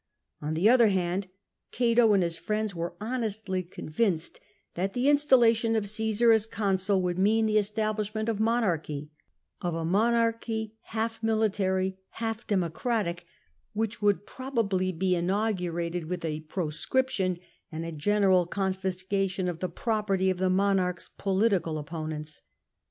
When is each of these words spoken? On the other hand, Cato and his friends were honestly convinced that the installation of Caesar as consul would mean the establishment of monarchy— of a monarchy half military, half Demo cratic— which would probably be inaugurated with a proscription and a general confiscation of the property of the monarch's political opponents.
On 0.41 0.55
the 0.55 0.67
other 0.67 0.87
hand, 0.87 1.27
Cato 1.71 2.11
and 2.13 2.23
his 2.23 2.35
friends 2.35 2.73
were 2.73 2.95
honestly 2.99 3.61
convinced 3.61 4.39
that 4.73 4.93
the 4.93 5.07
installation 5.07 5.75
of 5.75 5.87
Caesar 5.87 6.31
as 6.31 6.47
consul 6.47 7.03
would 7.03 7.19
mean 7.19 7.45
the 7.45 7.59
establishment 7.59 8.27
of 8.27 8.39
monarchy— 8.39 9.11
of 9.61 9.75
a 9.75 9.85
monarchy 9.85 10.73
half 10.85 11.21
military, 11.21 11.99
half 12.13 12.47
Demo 12.47 12.69
cratic— 12.69 13.19
which 13.79 14.01
would 14.01 14.25
probably 14.25 14.91
be 14.91 15.13
inaugurated 15.13 16.05
with 16.05 16.25
a 16.25 16.39
proscription 16.39 17.37
and 17.71 17.85
a 17.85 17.91
general 17.91 18.47
confiscation 18.47 19.47
of 19.47 19.59
the 19.59 19.69
property 19.69 20.31
of 20.31 20.39
the 20.39 20.49
monarch's 20.49 21.09
political 21.19 21.77
opponents. 21.77 22.41